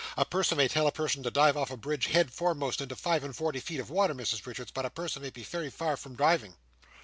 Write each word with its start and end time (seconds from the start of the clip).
A 0.17 0.25
person 0.25 0.57
may 0.57 0.67
tell 0.67 0.87
a 0.87 0.91
person 0.91 1.21
to 1.21 1.29
dive 1.29 1.55
off 1.55 1.69
a 1.69 1.77
bridge 1.77 2.07
head 2.07 2.33
foremost 2.33 2.81
into 2.81 2.95
five 2.95 3.23
and 3.23 3.35
forty 3.37 3.59
feet 3.59 3.79
of 3.79 3.91
water, 3.91 4.15
Mrs 4.15 4.43
Richards, 4.47 4.71
but 4.71 4.83
a 4.83 4.89
person 4.89 5.21
may 5.21 5.29
be 5.29 5.43
very 5.43 5.69
far 5.69 5.95
from 5.95 6.15
diving." 6.15 6.55